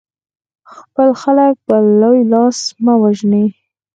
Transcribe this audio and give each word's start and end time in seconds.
خپل 0.75 1.09
خلک 1.21 1.53
په 1.67 1.75
لوی 2.01 2.19
لاس 2.33 2.57
مه 2.83 2.93
وژنئ. 3.01 3.45